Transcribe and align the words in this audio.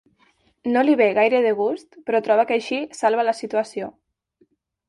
No 0.75 0.81
li 0.87 0.95
ve 1.01 1.09
gaire 1.17 1.41
de 1.47 1.51
gust, 1.59 1.99
però 2.09 2.23
troba 2.29 2.47
que 2.53 2.57
així 2.57 2.83
salva 3.03 3.29
la 3.29 3.37
situació. 3.45 3.95